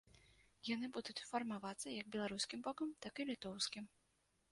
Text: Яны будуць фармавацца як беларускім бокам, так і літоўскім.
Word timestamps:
Яны 0.69 0.87
будуць 0.95 1.25
фармавацца 1.31 1.87
як 2.01 2.09
беларускім 2.15 2.59
бокам, 2.69 2.89
так 3.07 3.13
і 3.25 3.27
літоўскім. 3.31 3.85